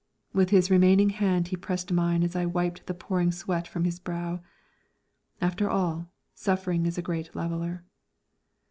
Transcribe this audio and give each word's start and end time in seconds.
With 0.33 0.49
his 0.49 0.71
remaining 0.71 1.11
hand 1.11 1.49
he 1.49 1.55
pressed 1.55 1.91
mine 1.91 2.23
as 2.23 2.35
I 2.35 2.47
wiped 2.47 2.87
the 2.87 2.93
pouring 2.95 3.31
sweat 3.31 3.67
from 3.67 3.83
his 3.85 3.99
brow. 3.99 4.39
After 5.39 5.69
all, 5.69 6.09
suffering 6.33 6.87
is 6.87 6.97
a 6.97 7.03
great 7.05 7.35
leveller. 7.35 7.83